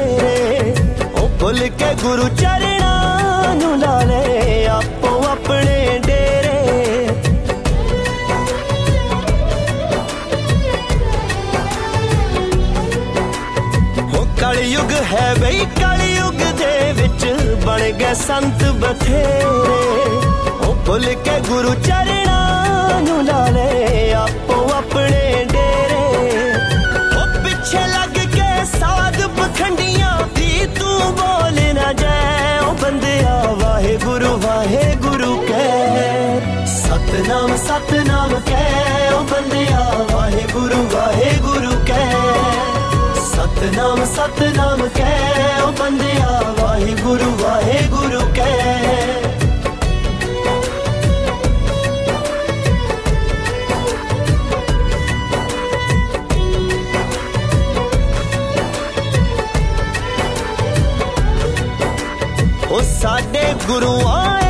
[0.00, 0.74] ਬਥੇਰੇ
[1.20, 6.58] ਉਹ ਭੁੱਲ ਕੇ ਗੁਰੂ ਚਰਣਾ ਨੂੰ ਲਾ ਲੈ ਆਪੋ ਆਪਣੇ ਡੇਰੇ।
[14.18, 17.26] ਉਹ ਕਲਯੁਗ ਹੈ ਬਈ, ਕਲਯੁਗ ਦੇ ਵਿੱਚ
[17.66, 19.44] ਬਣ ਗਏ ਸੰਤ ਬਥੇਰੇ।
[20.66, 24.14] ਉਹ ਭੁੱਲ ਕੇ ਗੁਰੂ ਚਰਣਾ ਨੂੰ ਲਾ ਲੈ
[36.90, 42.16] ਸਤਨਾਮ ਸਤਨਾਮ ਕਹਿ ਉਹ ਬੰਦਿਆ, ਵਾਹਿਗੁਰੂ ਵਾਹਿਗੁਰੂ ਕਹਿ।
[43.26, 48.88] ਸਤਨਾਮ ਸਤਨਾਮ ਕਹਿ ਓ ਬੰਦਿਆ, ਵਾਹਿਗੁਰੂ ਵਾਹਿਗੁਰੂ ਕਹਿ।
[62.70, 64.49] ਉਹ ਸਾਡੇ ਗੁਰੂਆਂ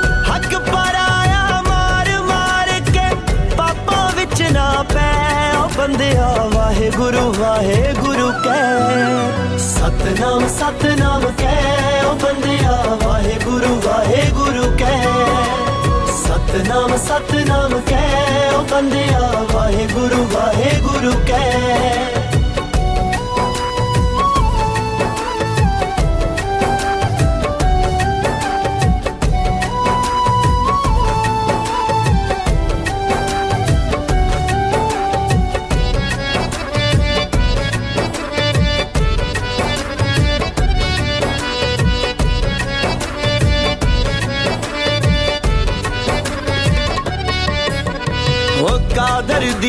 [0.33, 3.15] ਹੱਕ ਪਰਾਇਆ ਮਾਰ ਮਾਰ ਕੇ
[3.57, 13.81] ਪਾਪਾਂ ਵਿੱਚ ਨਾ ਪੈ। ਓ ਬੰਦਿਆ, ਵਾਹਿਗੁਰੂ ਵਾਹਿਗੁਰੂ ਕਹਿ। ਸਤਨਾਮ ਸਤਨਾਮ ਕਹਿ। ਓ ਬੰਦਿਆ, ਵਾਹਿਗੁਰੂ
[13.85, 15.07] ਵਾਹਿਗੁਰੂ ਕਹਿ।
[16.23, 22.10] ਸਤਨਾਮ ਸਤਨਾਮ ਕਹਿ। ਓ ਬੰਦਿਆ, ਵਾਹਿਗੁਰੂ ਵਾਹਿਗੁਰੂ ਕਹਿ।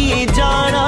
[0.00, 0.82] ਨਹੀਂ ਜਾਣਾ।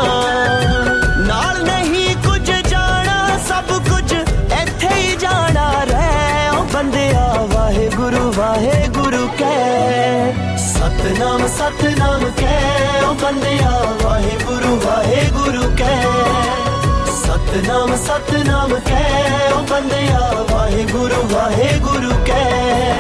[1.27, 3.17] ਨਾਲ ਨਹੀਂ ਕੁਝ ਜਾਣਾ,
[3.49, 7.25] ਸਭ ਕੁਝ ਇੱਥੇ ਹੀ ਜਾਣਾ। ਰਹਿ ਓ ਬੰਦਿਆ,
[7.55, 13.71] ਵਾਹਿਗੁਰੂ ਵਾਹਿਗੁਰੂ ਕਹਿ। ਸਤਨਾਮ ਸਤਨਾਮ ਕਹਿ ਓ ਬੰਦਿਆ,
[14.03, 16.03] ਵਾਹਿਗੁਰੂ ਵਾਹਿਗੁਰੂ ਕਹਿ।
[17.19, 22.92] ਸਤਨਾਮ ਸਤਨਾਮ ਕਹਿ ਓ ਬੰਦਿਆ, ਵਾਹਿਗੁਰੂ ਵਾਹਿਗੁਰੂ ਕਹਿ।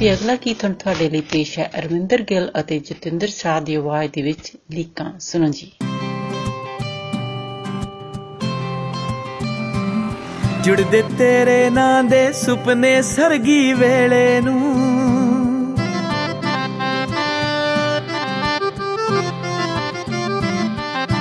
[0.00, 4.12] ਤੇ ਅਗਲਾ ਗੀਤ ਹੁਣ ਤੁਹਾਡੇ ਲਈ ਪੇਸ਼ ਹੈ ਅਰਵਿੰਦਰ ਗਿੱਲ ਅਤੇ ਜਤਿੰਦਰ ਸ਼ਾਹ ਦੀ ਆਵਾਜ਼
[4.12, 5.72] ਦੇ ਵਿੱਚ ਲੀਕਾਂ। ਸੁਣੋ ਜੀ।
[10.64, 14.76] ਜੁੜਦੇ ਤੇਰੇ ਨਾਂ ਦੇ ਸੁਪਨੇ ਸਰਗੀ ਵੇਲੇ ਨੂੰ।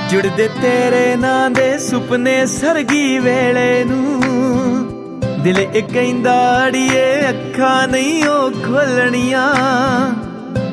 [0.09, 4.98] ਜੁੜਦੇ ਤੇਰੇ ਨਾਂ ਦੇ ਸੁਪਨੇ ਸਰਗੀ ਵੇਲੇ ਨੂੰ।
[5.43, 9.55] ਦਿਲ ਇੱਕ ਕਹਿੰਦਾ, ਅੜੀਏ ਅੱਖਾਂ ਨਹੀਂ ਉਹ ਖੋਲਣੀਆਂ।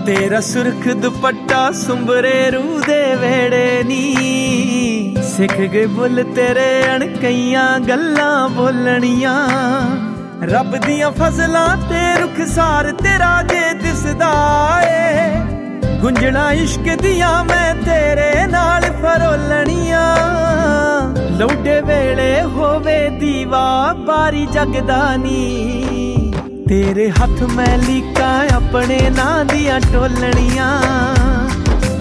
[0.07, 9.49] ਤੇਰਾ ਸੁਰਖ ਦੁਪੱਟਾ ਸੁੰਬਰੇ ਰੂ ਦੇ ਵੇੜੇ ਨੀ। ਸਿੱਖ ਗਏ ਬੁੱਲ ਤੇਰੇ ਅਣਕਈਆਂ ਗੱਲਾਂ ਬੋਲਣੀਆਂ।
[10.43, 14.33] ਰੱਬ ਦੀਆਂ ਫਜ਼ਲਾਂ ਤੇ ਰੁਖਸਾਰ ਤੇਰਾ ਜੇ ਦਿਸਦਾ
[14.85, 15.31] ਏ।
[16.01, 20.17] ਗੁੰਜਣਾ ਇਸ਼ਕ ਦੀਆਂ ਮੈਂ ਤੇਰੇ ਨਾਲ ਫਰੋਲਣੀਆਂ।
[21.39, 26.33] ਲੌਡੇ ਵੇਲੇ ਹੋਵੇ ਦੀਵਾ, ਬਾਰੀ ਜਗਦਾ ਨੀ।
[26.69, 30.71] ਤੇਰੇ ਹੱਥ ਮੈਂ ਲੀਕਾਂ ਆਪਣੇ ਨਾਂ ਦੀਆਂ ਟੋਲਣੀਆਂ।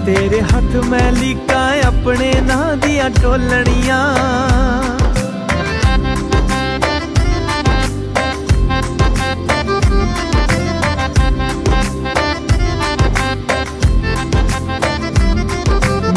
[0.06, 4.00] ਤੇਰੇ ਹੱਥ ਮੈਂ ਲੀਕਾਂ ਆਪਣੇ ਨਾਂ ਦੀਆਂ ਟੋਲਣੀਆਂ।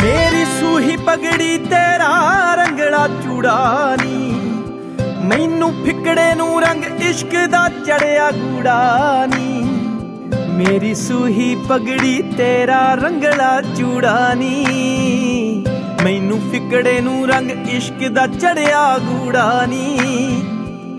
[0.04, 2.59] ਮੇਰੀ ਸੂਹੀ ਪਗੜੀ ਤੇਰਾ
[3.00, 4.32] ਰੰਗੜਾ ਚੂੜਾਨੀ
[5.24, 9.64] ਮੈਨੂੰ ਫਿਕੜੇ ਨੂੰ ਰੰਗ ਇਸ਼ਕ ਦਾ ਚੜਿਆ ਗੂੜਾਨੀ
[10.50, 14.66] ਮੇਰੀ ਸੂਹੀ ਪਗੜੀ ਤੇਰਾ ਰੰਗਲਾ ਚੂੜਾਨੀ
[16.04, 19.98] ਮੈਨੂੰ ਫਿਕੜੇ ਨੂੰ ਰੰਗ ਇਸ਼ਕ ਦਾ ਚੜਿਆ ਗੂੜਾਨੀ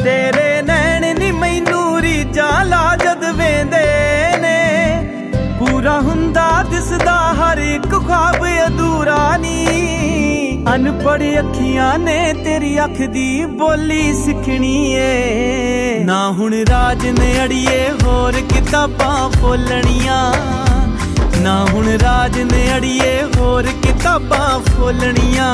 [0.05, 3.85] ਤੇਰੇ ਨੈਣ ਨੀ ਮੈਨੂੰ ਰੀਜਾਂ ਲਾ ਜਦ ਵੇਂਦੇ
[4.41, 4.59] ਨੇ।
[5.59, 9.57] ਪੂਰਾ ਹੁੰਦਾ ਦਿਸਦਾ ਹਰ ਇੱਕ ਖਾਬ ਅਧੂਰਾ ਨੀ।
[10.75, 18.33] ਅਨਪੜ ਅੱਖੀਆਂ ਨੇ ਤੇਰੀ ਅੱਖ ਦੀ ਬੋਲੀ ਸਿੱਖਣੀ ਏ। ਨਾ ਹੁਣ ਰਾਜ ਨੇ ਅੜੀਏ ਹੋਰ
[18.33, 20.33] ਕਿਤਾਬਾਂ ਫੋਲਣੀਆਂ
[21.41, 25.51] ਨਾ ਹੁਣ ਰਾਜ ਨੇ ਅੜੀਏ ਹੋਰ ਕਿਤਾਬਾਂ ਫੋਲਣੀਆਂ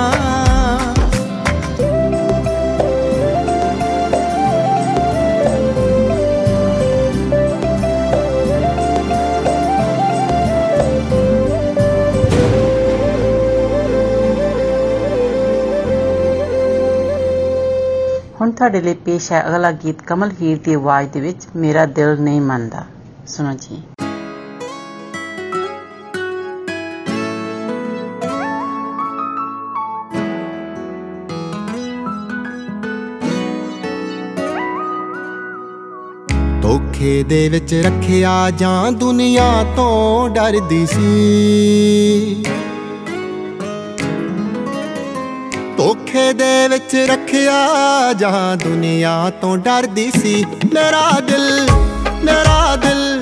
[18.56, 22.41] ਤੁਹਾਡੇ ਲਈ ਪੇਸ਼ ਹੈ ਅਗਲਾ ਗੀਤ ਕਮਲ ਹੀਰ ਦੀ ਆਵਾਜ਼ ਦੇ ਵਿੱਚ, ਮੇਰਾ ਦਿਲ ਨਹੀਂ
[22.41, 22.85] ਮੰਨਦਾ।
[23.26, 23.82] ਸੁਣੋ ਜੀ।
[36.62, 42.44] ਧੋਖੇ ਦੇ ਵਿੱਚ ਰੱਖਿਆ ਜਾਂ ਦੁਨੀਆ ਤੋਂ ਡਰਦੀ ਸੀ।
[45.76, 46.94] ਧੋਖੇ ਦੇ ਵਿੱਚ
[47.46, 50.44] ਰੱਖਿਆ ਜਾਂ ਦੁਨੀਆ ਤੋਂ ਡਰਦੀ ਸੀ।
[50.75, 51.69] ਮੇਰਾ ਦਿਲ
[52.25, 53.20] ਮੇਰਾ ਦਿਲ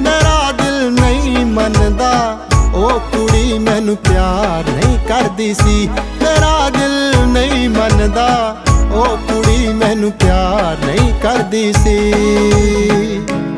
[0.00, 2.38] ਮੇਰਾ ਦਿਲ ਨਹੀਂ ਮੰਨਦਾ।
[2.74, 5.88] ਉਹ ਕੁੜੀ ਮੈਨੂੰ ਪਿਆਰ ਨਹੀਂ ਕਰਦੀ ਸੀ।
[6.22, 8.56] ਮੇਰਾ ਦਿਲ ਨਹੀਂ ਮੰਨਦਾ।
[8.92, 12.12] ਉਹ ਕੁੜੀ ਮੈਨੂੰ ਪਿਆਰ ਨਹੀਂ ਕਰਦੀ ਸੀ।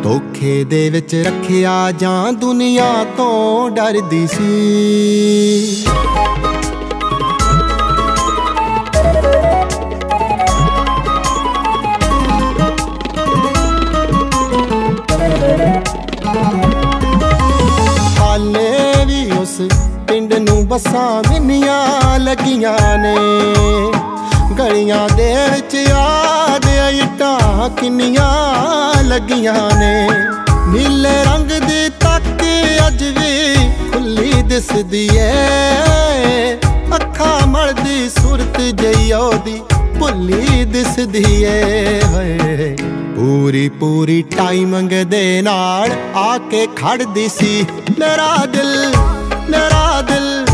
[0.02, 5.87] ਧੋਖੇ ਦੇ ਵਿੱਚ ਰੱਖਿਆ ਜਾਂ ਦੁਨੀਆ ਤੋਂ ਡਰਦੀ ਸੀ।
[19.61, 23.14] ਵੀ ਉਸ ਪਿੰਡ ਨੂੰ ਬੱਸਾਂ ਮਿੰਨੀਆਂ ਲੱਗੀਆਂ ਨੇ।
[24.59, 30.09] ਗਲੀਆਂ ਦੇ ਵਿੱਚ ਯਾਦ ਇੱਟਾਂ ਕਿੰਨੀਆਂ ਲੱਗੀਆਂ ਨੇ।
[30.69, 32.43] ਨੀਲੇ ਰੰਗ ਦੀ ਤੱਕ
[32.87, 33.55] ਅੱਜ ਵੀ
[33.93, 36.59] ਖੁੱਲੀ ਦਿਸਦੀ ਏ।
[36.95, 39.61] ਅੱਖਾਂ ਮਲਦੀ ਸੁਰਤ ਜਈ ਉਹਦੀ
[39.99, 42.76] ਭੁੱਲੀ ਦਿਸਦੀ ਏ। ਹੋਏ,
[43.17, 47.67] ਪੂਰੀ ਪੂਰੀ ਟਾਈਮਿੰਗ ਦੇ ਨਾਲ ਆ ਕੇ ਖੜਦੀ ਸੀ।
[47.99, 48.93] ਮੇਰਾ ਦਿਲ
[49.50, 50.47] ਮੇਰਾ ਦਿਲ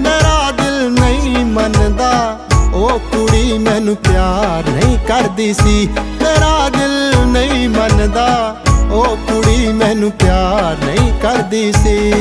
[0.00, 2.40] ਮੇਰਾ ਦਿਲ ਨਹੀਂ ਮੰਨਦਾ।
[2.74, 8.56] ਉਹ ਕੁੜੀ ਮੈਨੂੰ ਪਿਆਰ ਨਹੀਂ ਕਰਦੀ ਸੀ। ਮੇਰਾ ਦਿਲ ਨਹੀਂ ਮੰਨਦਾ।
[8.92, 12.12] ਉਹ ਕੁੜੀ ਮੈਨੂੰ ਪਿਆਰ ਨਹੀਂ ਕਰਦੀ ਸੀ।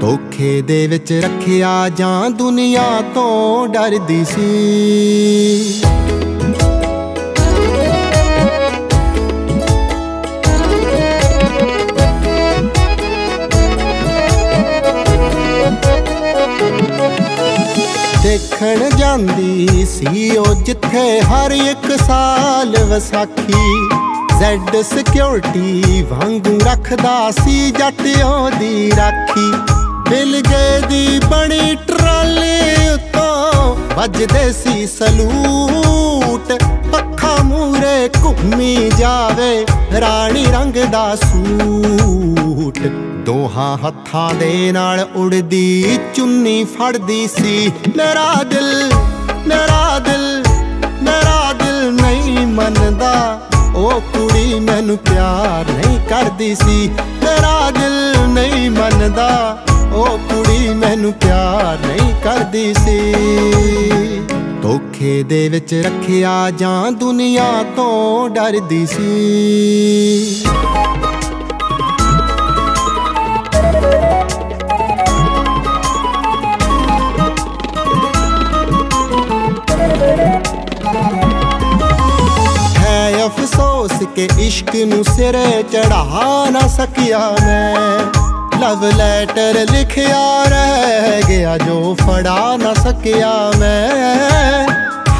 [0.00, 5.82] ਧੋਖੇ ਦੇ ਵਿੱਚ ਰੱਖਿਆ ਜਾਂ ਦੁਨੀਆ ਤੋਂ ਡਰਦੀ ਸੀ।
[18.26, 23.88] ਦੇਖਣ ਜਾਂਦੀ ਸੀ ਉਹ ਜਿੱਥੇ ਹਰ ਇੱਕ ਸਾਲ ਵਿਸਾਖੀ।
[24.38, 29.50] ਜ਼ੈਡ ਸਿਕਿਉਰਿਟੀ ਵਾਂਗੂ ਰੱਖਦਾ ਸੀ ਜੱਟ ਉਹਦੀ ਰਾਖੀ।
[30.10, 36.52] ਬਿਲ ਗਏ ਦੀ ਬਣੀ ਟਰਾਲੀ ਉੱਤੋਂ ਵੱਜਦੇ ਸੀ ਸਲੂਟ।
[36.98, 39.66] ਅੱਖਾਂ ਮੂਰੇ ਘੁੰਮੀ ਜਾਵੇ
[40.00, 42.78] ਰਾਣੀ ਰੰਗ ਦਾ ਸੂਟ।
[43.26, 48.90] ਦੋਹਾਂ ਹੱਥਾਂ ਦੇ ਨਾਲ ਉੜਦੀ, ਚੁੰਨੀ ਫੜਦੀ ਸੀ। ਮੇਰਾ ਦਿਲ
[49.46, 50.44] ਮੇਰਾ ਦਿਲ
[51.02, 53.40] ਮੇਰਾ ਦਿਲ ਨਹੀਂ ਮੰਨਦਾ।
[53.76, 59.62] ਉਹ ਕੁੜੀ ਮੈਨੂੰ ਪਿਆਰ ਨਹੀਂ ਕਰਦੀ ਸੀ। ਮੇਰਾ ਦਿਲ ਨਹੀਂ ਮੰਨਦਾ।
[59.94, 63.14] ਉਹ ਕੁੜੀ ਮੈਨੂੰ ਪਿਆਰ ਨਹੀਂ ਕਰਦੀ ਸੀ।
[64.62, 71.35] ਧੋਖੇ ਦੇ ਵਿੱਚ ਰੱਖਿਆ ਜਾਂ ਦੁਨੀਆ ਤੋਂ ਡਰਦੀ ਸੀ। ਹੈ
[83.26, 87.98] ਅਫਸੋਸ ਕਿ ਇਸ਼ਕ ਨੂੰ ਸਿਰੇ ਚੜਾ ਨਾ ਸਕਿਆ ਮੈਂ
[88.60, 94.66] ਲਵ ਲੈਟਰ ਲਿਖਿਆ ਰਹਿ ਗਿਆ ਜੋ ਫੜਾ ਨਾ ਸਕਿਆ ਮੈਂ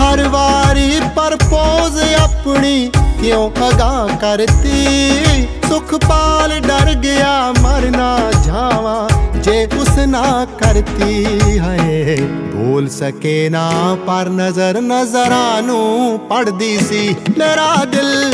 [0.01, 5.47] ਹਰ ਵਾਰੀ ਪਰਪੋਜ਼ ਆਪਣੀ ਕਿਉਂ ਅਗਾ ਕਰਤੀ?
[5.69, 9.09] ਸੁਖਪਾਲ ਡਰ ਗਿਆ, ਮਰ ਨਾ ਜਾਵਾਂ।
[9.39, 11.27] ਜੇ ਉਸ ਨਾ ਕਰਤੀ
[11.59, 12.17] ਹੈ
[12.55, 18.33] ਬੋਲ ਸਕੇ ਨਾ, ਪਰ ਨਜ਼ਰ ਨਜ਼ਰਾਂ ਨੂੰ ਪੜਦੀ ਸੀ। ਮੇਰਾ ਦਿਲ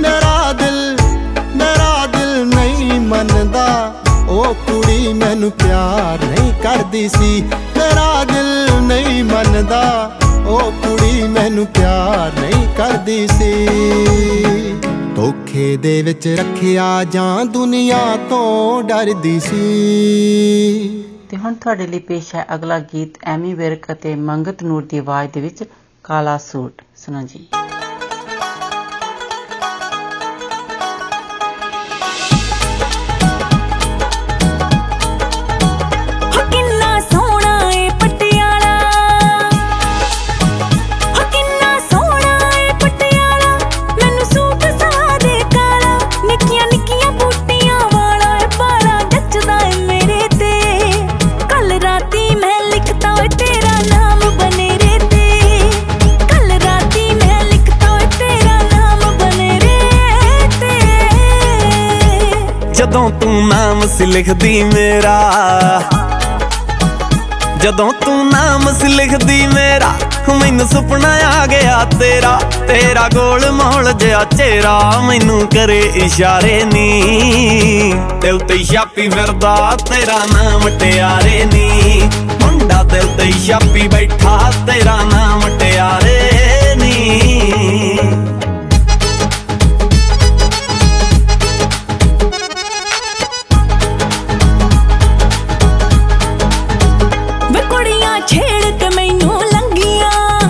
[0.00, 0.96] ਮੇਰਾ ਦਿਲ
[1.56, 3.94] ਮੇਰਾ ਦਿਲ ਨਹੀਂ ਮੰਨਦਾ।
[4.28, 7.44] ਉਹ ਕੁੜੀ ਮੈਨੂੰ ਪਿਆਰ ਨਹੀਂ ਕਰਦੀ ਸੀ।
[7.76, 10.10] ਮੇਰਾ ਦਿਲ ਨਹੀਂ ਮੰਨਦਾ।
[10.48, 13.66] ਉਹ ਕੁੜੀ ਮੈਨੂੰ ਪਿਆਰ ਨਹੀਂ ਕਰਦੀ ਸੀ।
[15.16, 22.46] ਧੋਖੇ ਦੇ ਵਿੱਚ ਰੱਖਿਆ ਜਾਂ ਦੁਨੀਆ ਤੋਂ ਡਰਦੀ ਸੀ। ਤੇ ਹੁਣ ਤੁਹਾਡੇ ਲਈ ਪੇਸ਼ ਹੈ
[22.54, 25.64] ਅਗਲਾ ਗੀਤ ਐਮੀ ਵਿਰਕ ਅਤੇ ਮੰਗਤ ਨੂਰ ਦੀ ਆਵਾਜ਼ ਦੇ ਵਿੱਚ
[26.04, 27.46] ਕਾਲਾ ਸੂਟ। ਸੁਣੋ ਜੀ।
[62.78, 65.32] ਜਦੋਂ ਤੂੰ ਨਾਮ ਸੀ ਲਿਖਦੀ ਮੇਰਾ।
[67.62, 69.94] ਜਦੋਂ ਤੂੰ ਨਾਮ ਸੀ ਲਿਖਦੀ ਮੇਰਾ,
[70.40, 77.02] ਮੈਨੂੰ ਸੁਪਨਾ ਆ ਗਿਆ ਤੇਰਾ। ਤੇਰਾ ਗੋਲ ਮੋਲ ਜਿਹਾ ਚਿਹਰਾ ਮੈਨੂੰ ਕਰੇ ਇਸ਼ਾਰੇ ਨੀ।
[78.20, 82.02] ਦਿਲ ਤੇ ਛਾਪੀ ਫਿਰਦਾ, ਤੇਰਾ ਨਾਮ ਟਿਆਰੇ ਨੀ।
[82.42, 85.57] ਮੁੰਡਾ ਦਿਲ ਤੇ ਛਾਪੀ ਬੈਠਾ, ਤੇਰਾ ਨਾਮ
[98.26, 100.40] ਛੇੜ ਕੇ ਮੈਨੂੰ ਲੰਗੀਆਂ।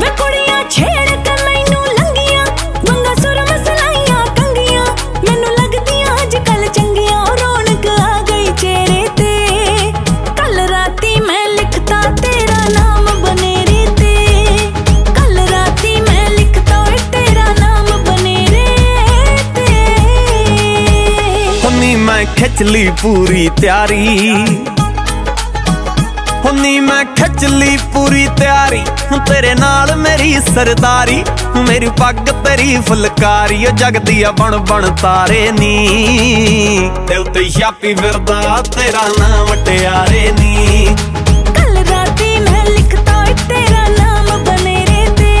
[0.00, 2.46] ਵੇ ਕੁੜੀਆਂ ਛੇੜ ਕੇ ਮੈਨੂੰ ਲੰਗੀਆਂ।
[2.84, 4.86] ਵੰਗਾ ਸੁਰ ਮਸਲਾਈਆਂ ਕੰਗੀਆਂ।
[5.24, 9.48] ਮੈਨੂੰ ਲੱਗਦੀਆਂ ਅੱਜ ਕੱਲ ਚੰਗੀਆਂ। ਰੌਣਕ ਆ ਗਈ ਚਿਹਰੇ ਤੇ।
[10.36, 14.26] ਕੱਲ ਰਾਤੀ ਮੈਂ ਲਿਖਤਾ ਤੇਰਾ ਨਾਮ ਬਨੇਰੇ ਤੇ।
[15.14, 18.66] ਕੱਲ ਰਾਤੀ ਮੈਂ ਲਿਖਤਾ ਓਏ ਤੇਰਾ ਨਾਮ ਬਨੇਰੇ
[19.54, 19.66] ਤੇ।
[21.64, 24.63] ਹੁੰਨੀ ਮੈਂ ਖਿੱਚ ਲਈ ਪੂਰੀ ਤਿਆਰੀ।
[26.44, 28.82] ਹੁੰਨੀ ਮੈਂ ਖਿੱਚ ਲਈ ਪੂਰੀ ਤਿਆਰੀ।
[29.28, 31.22] ਤੇਰੇ ਨਾਲ ਮੇਰੀ ਸਰਦਾਰੀ
[31.68, 36.90] ਮੇਰੀ ਪੱਗ ਤੇਰੀ ਫੁਲਕਾਰੀ ਓ ਜਗਦੀ ਆ ਬਣ ਬਣ ਤਾਰੇ ਨੀ।
[37.34, 40.96] ਤੇ ਛਾਪੀ ਫਿਰਦਾ ਤੇਰਾ ਨਾਮ ਟਿਆਰੇ ਨੀ।
[41.54, 45.32] ਕੱਲ ਰਾਤੀ ਮੈਂ ਲਿਖਤਾ ਤੇਰਾ ਨਾਮ ਬਨੇਰੇ ਤੇ।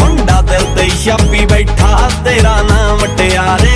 [0.00, 3.75] ਮੁੰਡਾ ਦਿਲ ਤੇ ਛਾਪੀ ਬੈਠਾ ਤੇਰਾ ਨਾਮ ਟਿਆਰੇ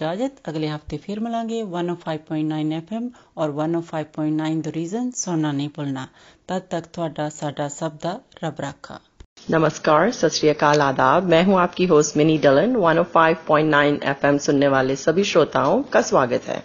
[0.00, 6.06] ਇਜਾਜ਼ਤ ਅਗਲੇ ਹਫਤੇ ਫਿਰ ਮਿਲਾਂਗੇ 105.9 FM ਔਰ 105.9 ਦ ਰੀਜ਼ਨ ਸੁਣਨਾ ਨਹੀਂ ਭੁੱਲਣਾ
[6.48, 8.98] ਤਦ ਤੱਕ ਤੁਹਾਡਾ ਸਾਡਾ ਸਭ ਦਾ ਰੱਬ ਰਾਖਾ
[9.48, 14.96] नमस्कार सत श्री अकाल आदाब मैं हूं आपकी होस्ट मिनी डलन 105.9 एफएम सुनने वाले
[14.98, 16.56] सभी श्रोताओं का स्वागत है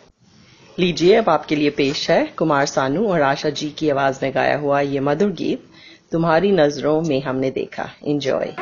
[0.78, 4.58] लीजिए अब आपके लिए पेश है कुमार सानू और आशा जी की आवाज में गाया
[4.60, 5.70] हुआ ये मधुर गीत
[6.12, 8.56] तुम्हारी नजरों में हमने देखा इंजॉय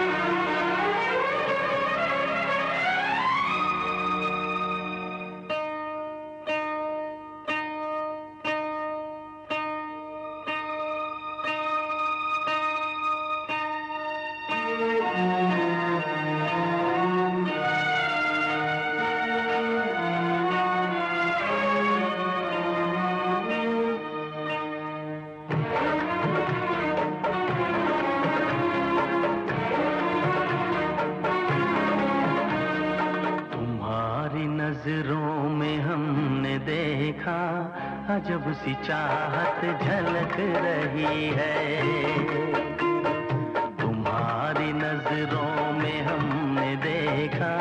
[38.11, 41.57] अजब सी चाहत झलक रही है?
[43.81, 47.55] तुम्हारी नज़रों में हमने देखा,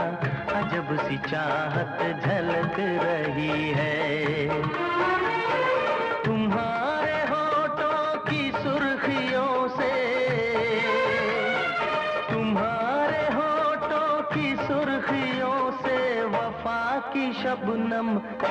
[0.59, 4.49] अजब सी चाहत झलक रही है।
[6.25, 9.93] तुम्हारे होटों की सुर्खियों से,
[12.33, 18.17] तुम्हारे होटों की सुर्खियों से वफा की शबनम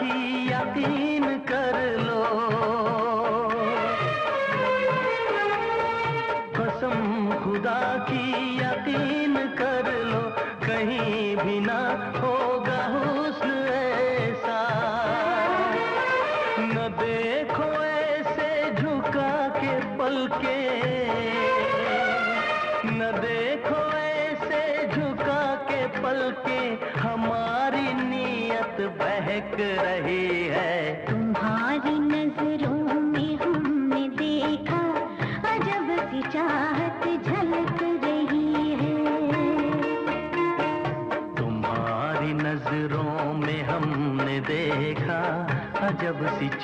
[0.00, 2.57] की यकीन कर लो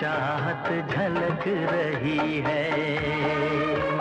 [0.01, 3.94] चाहत झलक रही है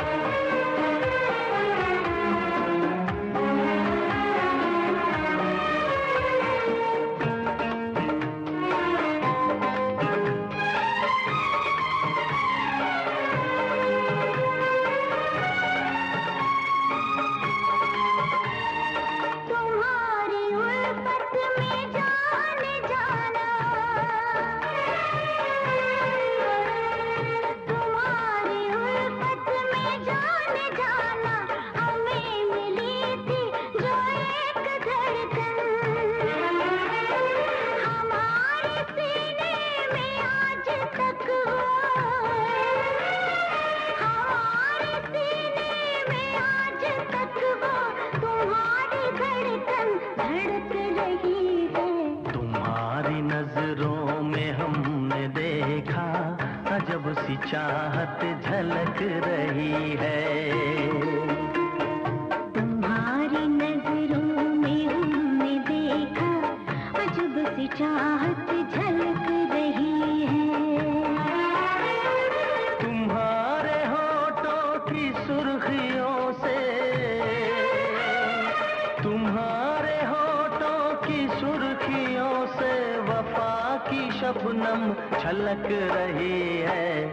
[85.34, 87.13] झलक रही है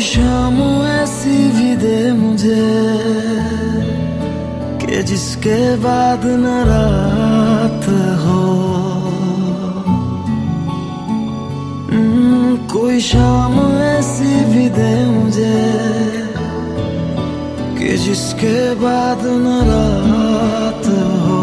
[0.00, 0.56] शाम
[0.86, 2.64] ऐसी भी दे मुझे
[4.80, 7.84] कि जिसके बाद न रात
[8.22, 8.40] हो
[11.92, 15.54] हम्म, कोई शाम ऐसी भी दे मुझे
[17.78, 20.86] कि जिसके बाद न रात
[21.26, 21.42] हो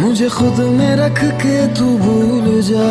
[0.00, 2.90] मुझे खुद में रख के तू भूल जा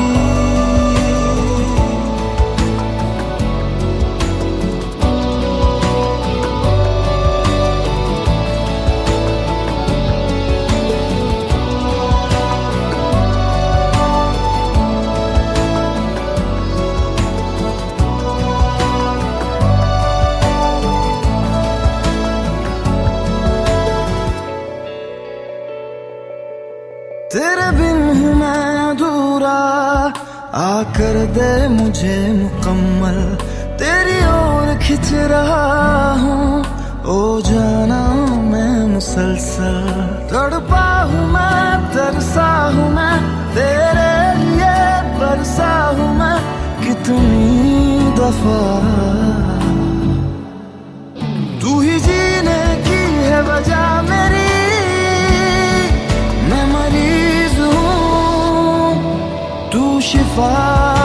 [27.60, 29.56] तेरे बिन हूँ मैं अधूरा
[30.56, 33.18] आकर दे मुझे मुकम्मल
[33.80, 35.66] तेरी ओर खिंच रहा
[36.22, 36.64] हूँ
[37.12, 38.00] ओ जाना
[38.52, 39.76] मैं मुसलसल
[40.32, 43.16] तड़पा हूँ मैं तरसा हूँ मैं
[43.56, 44.72] तेरे लिए
[45.20, 46.38] बरसा हूँ मैं
[46.80, 49.39] कितनी दफा
[60.41, 61.00] शिफा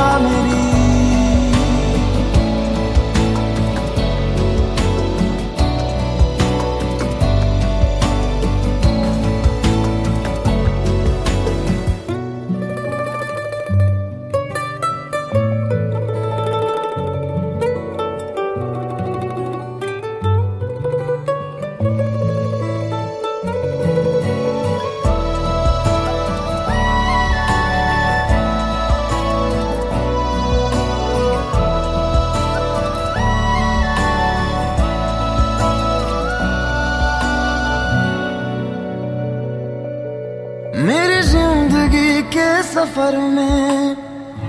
[42.96, 43.94] सफ़र में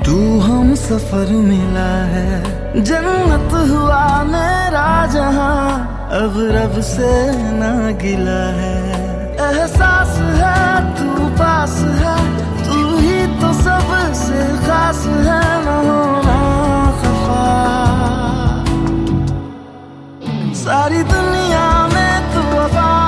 [0.03, 5.65] तू हम सफ़र मिला है। जन्नत हुआ मेरा जहाँ,
[6.19, 7.12] अब रब से
[7.60, 7.71] ना
[8.03, 8.77] गिला है।
[9.47, 10.62] एहसास है
[10.95, 12.15] तू पास है,
[12.63, 15.45] तू ही तो सबसे खास है
[20.57, 23.07] सारी दुनिया में तू वफा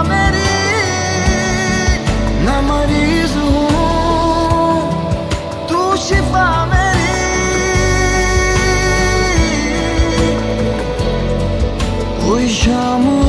[12.50, 13.29] कोई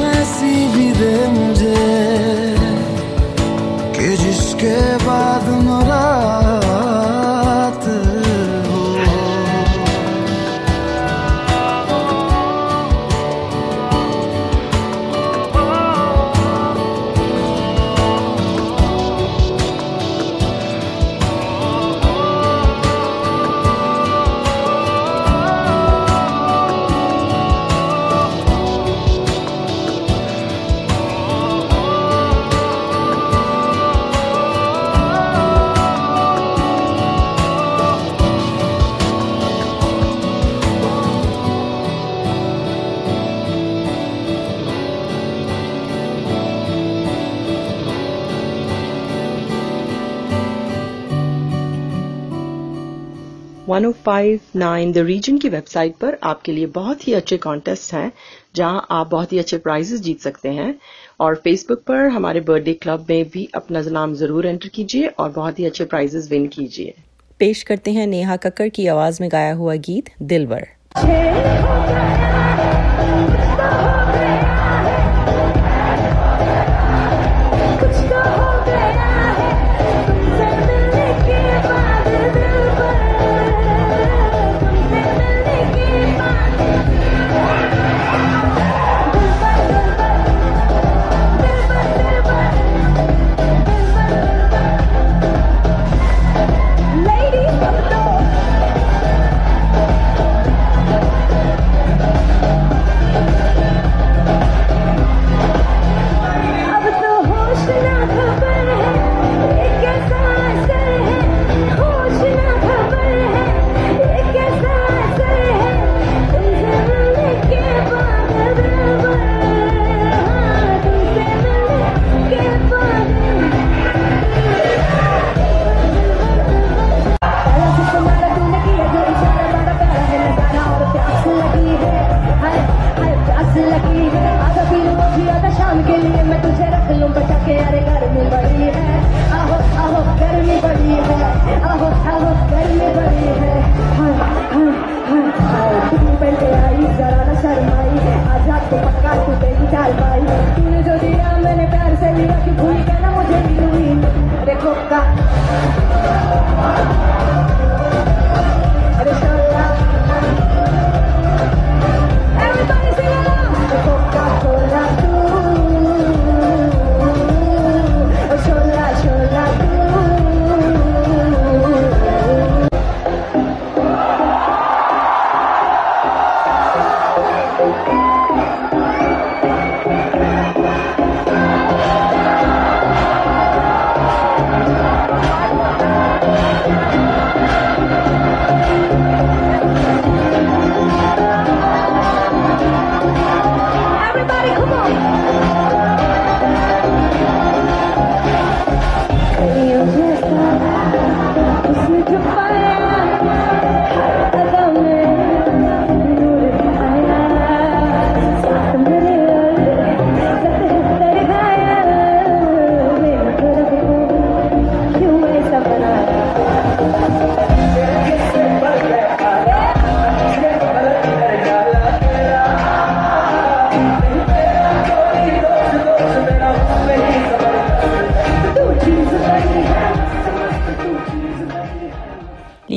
[54.06, 58.12] फाइव नाइन द रीजन की वेबसाइट पर आपके लिए बहुत ही अच्छे कॉन्टेस्ट हैं
[58.56, 60.74] जहाँ आप बहुत ही अच्छे प्राइजेस जीत सकते हैं।
[61.20, 65.58] और फेसबुक पर हमारे बर्थडे क्लब में भी अपना नाम ज़रूर एंटर कीजिए और बहुत
[65.58, 66.94] ही अच्छे प्राइजेस विन कीजिए।
[67.40, 70.66] पेश करते हैं नेहा कक्कर की आवाज़ में गाया हुआ गीत दिलवर।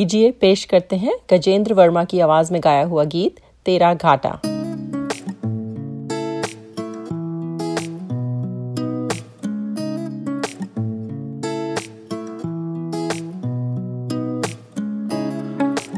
[0.04, 4.40] लीजिए, पेश करते हैं गजेंद्र वर्मा की आवाज़ में गाया हुआ गीत, तेरा घाटा।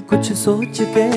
[0.09, 1.14] कुछ सोच के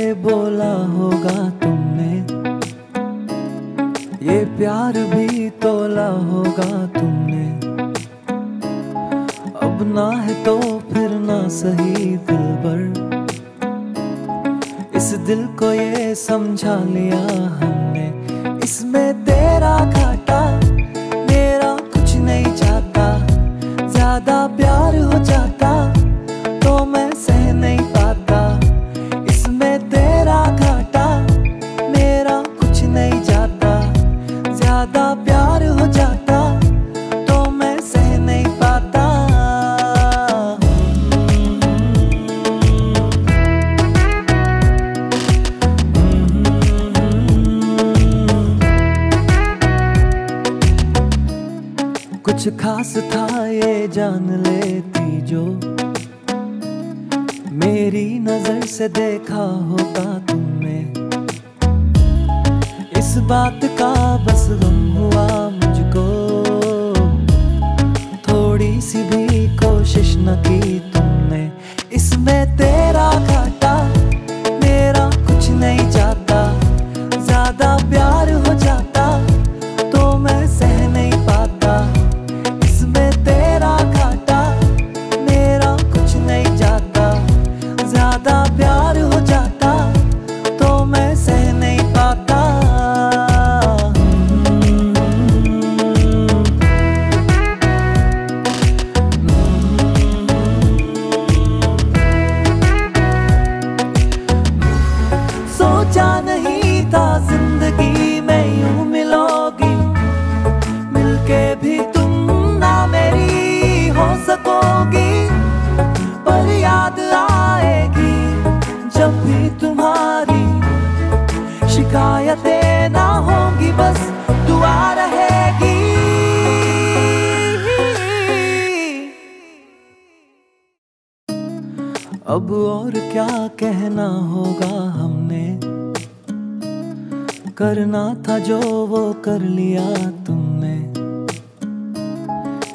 [137.88, 139.84] करना था जो वो कर लिया
[140.26, 140.76] तुमने।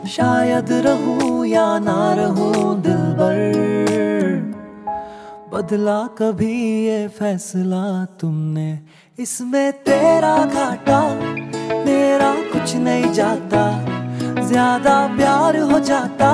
[0.10, 3.38] शायद रहूँ या ना रहूँ दिल भर,
[5.54, 7.84] बदला कभी ये फैसला
[8.20, 8.70] तुमने।
[9.18, 11.02] इसमें तेरा घाटा,
[11.86, 13.64] मेरा कुछ नहीं जाता।
[14.42, 16.32] ज़्यादा प्यार हो जाता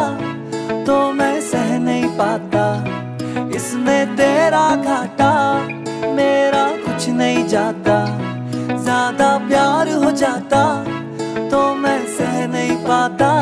[0.85, 2.65] तो मैं सह नहीं पाता।
[3.55, 5.31] इसमें तेरा घाटा,
[6.15, 7.97] मेरा कुछ नहीं जाता।
[8.88, 10.62] ज्यादा प्यार हो जाता
[11.50, 13.32] तो मैं सह नहीं पाता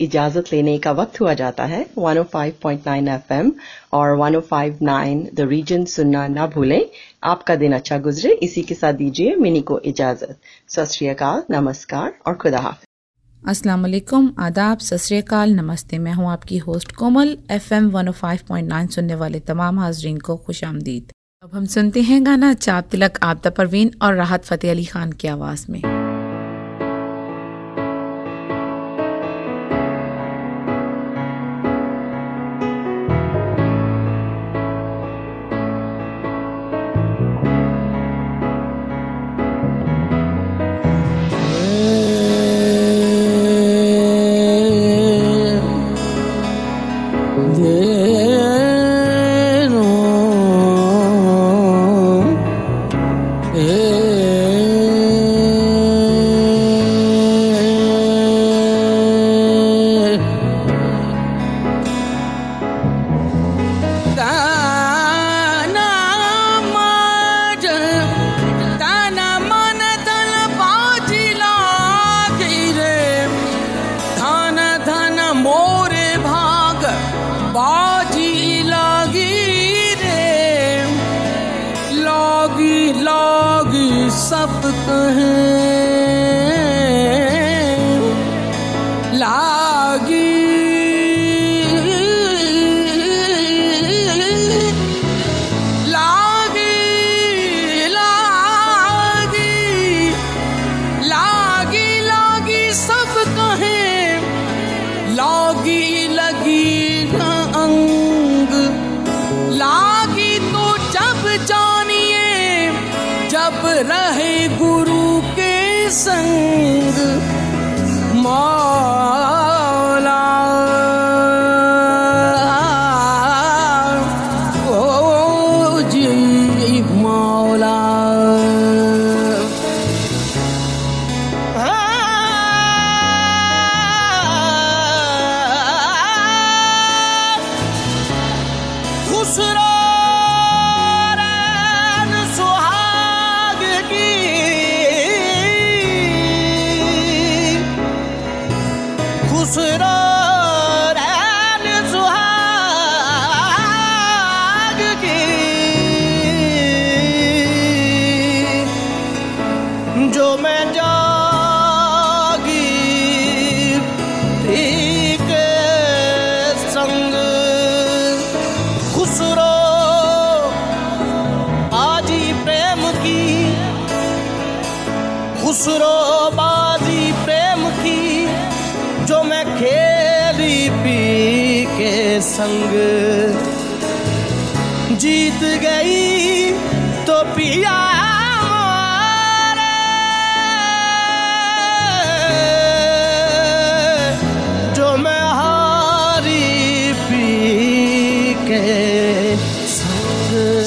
[0.00, 3.52] इजाज़त लेने का वक्त हुआ जाता है। 105.9 एफएम
[3.92, 6.84] और 105.9 द रीजन सुनना ना भूलें।
[7.24, 10.36] आपका दिन अच्छा गुजरे। इसी के साथ दीजिए मिनी को इजाज़त।
[10.68, 12.84] सत नमस्कार और खुदा हाफिज
[13.42, 19.78] अस्सलाम वालेकुम आदाब। सत नमस्ते। मैं हूँ आपकी होस्ट कोमल। एफएम 105.9 सुनने वाले तमाम
[19.78, 24.44] हाजरीन को खुश आमदीद। अब हम सुनते हैं गाना चाप तिलक आपदा परवीन और राहत
[24.44, 25.95] फ़तेह अली खान की आवाज़ में।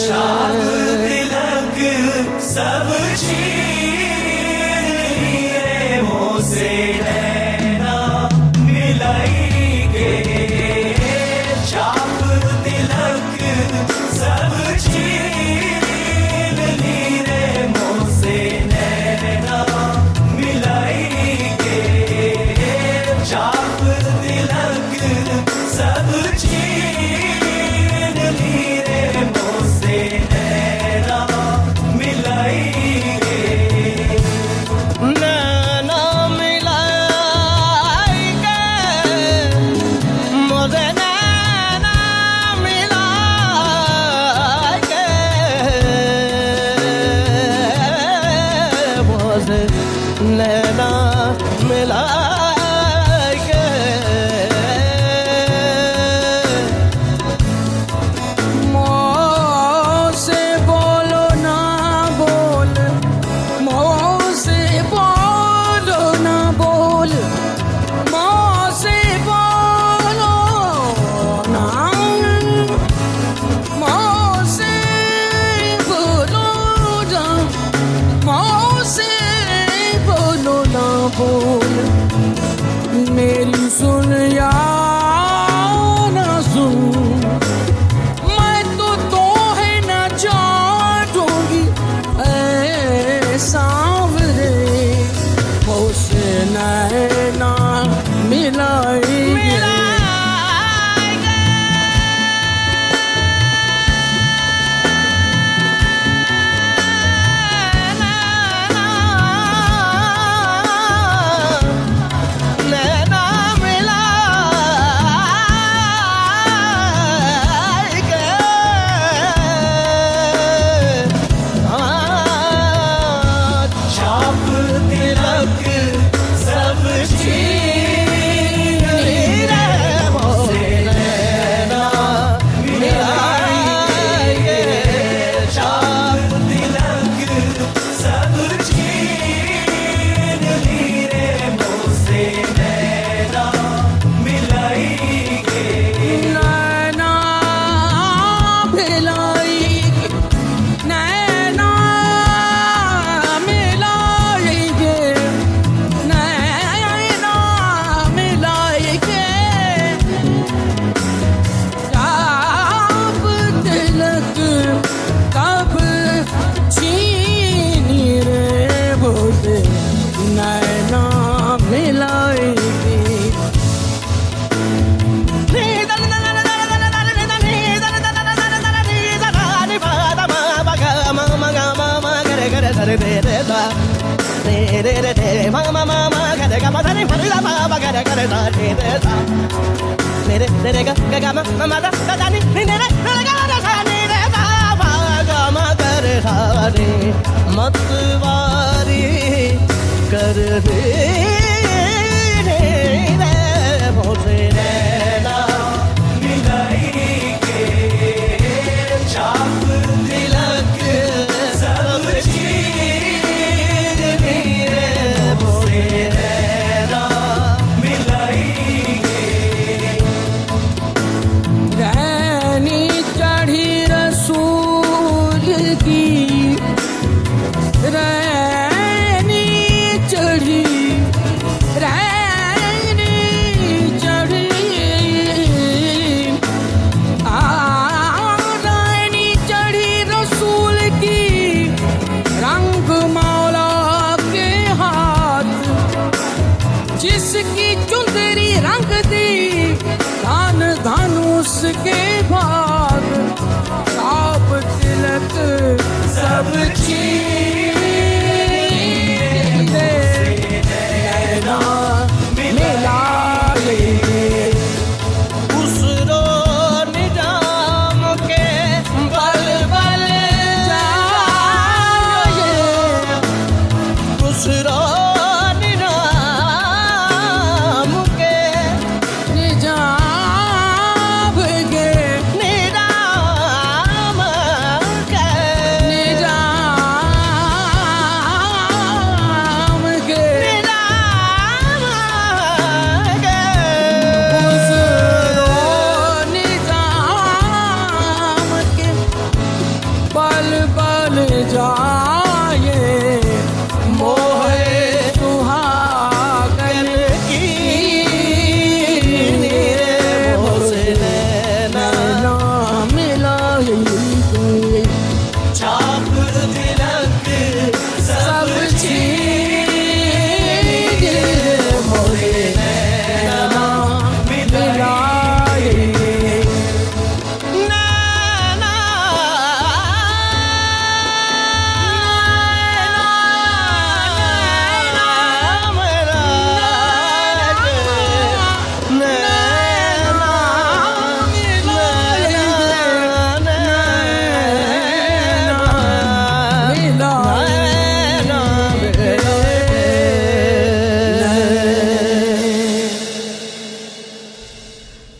[0.09, 0.61] ਸ਼ਾਨ
[0.99, 4.41] ਤਿਲਕ ਸਭ ਚੀਰੇ
[6.01, 6.98] ਮੋਸੇ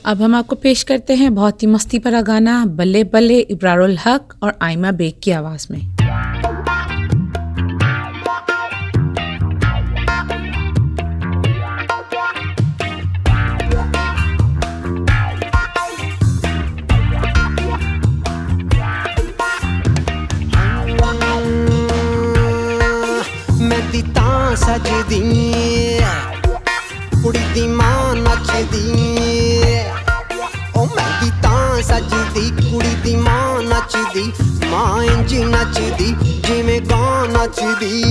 [0.10, 4.34] अब हम आपको पेश करते हैं बहुत ही मस्ती भरा गाना, बल्ले बल्ले इब्रारुल हक
[4.44, 5.82] और आयमा बेग की आवाज़ में।
[24.60, 25.20] सजदी
[27.24, 29.62] ਕੁੜੀ ਦੀ ਮਾਂ ਨੱਚਦੀ
[30.76, 34.32] ਓ ਮੈਂ ਵੀ ਤਾਂ ਸੱਜਦੀ, ਕੁੜੀ ਦੀ ਮਾਂ ਨੱਚਦੀ,
[34.66, 36.14] ਮਾਂ ਇੰਜ ਨੱਚਦੀ,
[36.48, 38.02] ਜਿਵੇਂ ਗਾਂ ਨੱਚਦੀ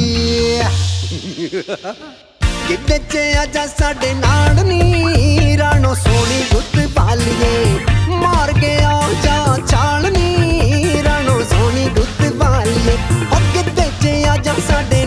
[2.68, 7.78] ਕਿੱਦੇ ਚ ਆਜਾ ਸਾਡੇ ਨਾਲ ਨੀ ਰਾਣੋ ਸੋਹਣੀ ਗੁੱਤ ਬਾਲੀਏ
[8.16, 12.96] ਮਾਰ ਕੇ ਆ ਜਾ ਛਾਲਨੀ ਰਾਣੋ ਸੋਹਣੀ ਗੁੱਤ ਬਾਲੀਏ
[13.32, 15.04] ਓ ਕਿੱਦੇ ਚ ਆਜਾ ਸਾਡੇ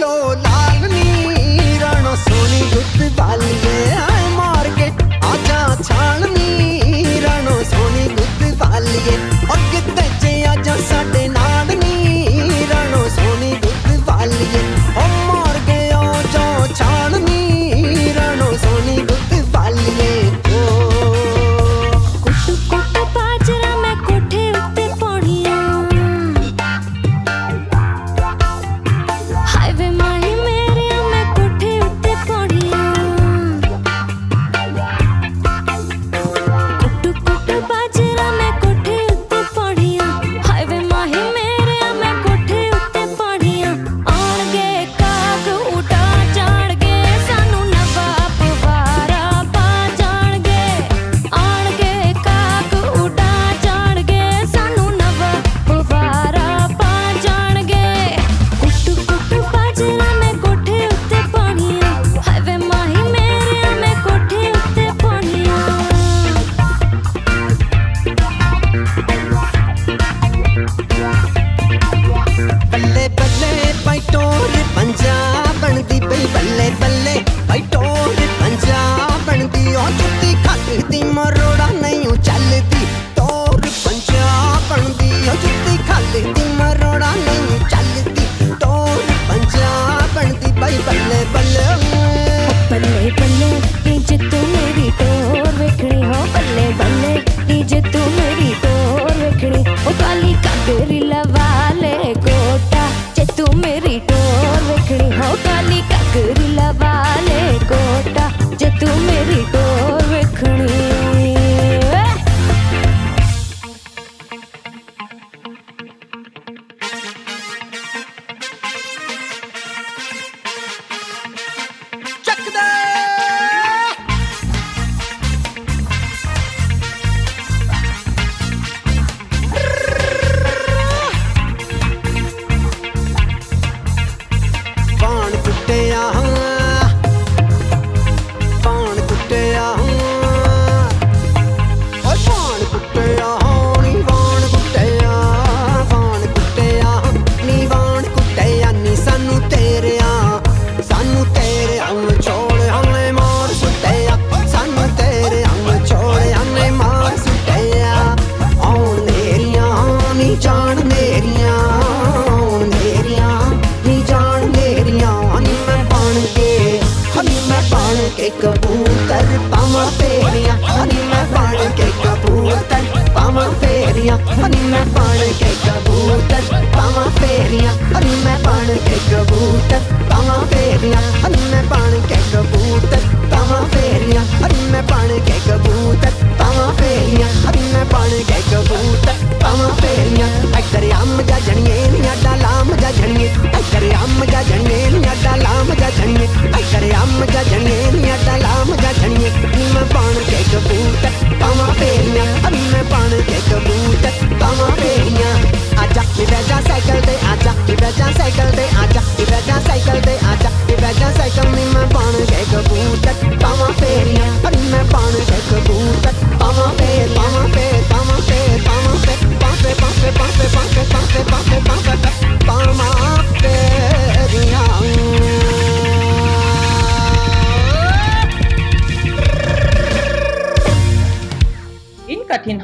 [0.00, 0.12] लो
[0.44, 3.78] लालनी राणो सोनी गुत वालिए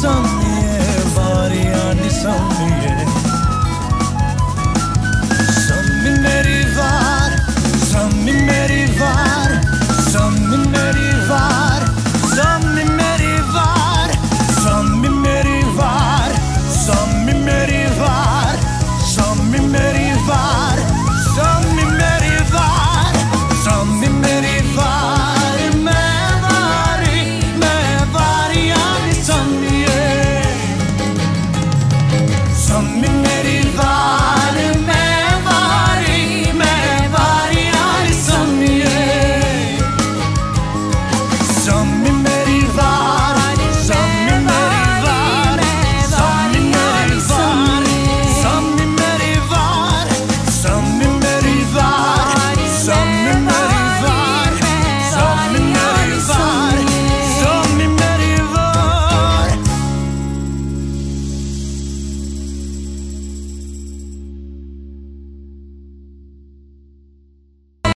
[0.00, 0.29] some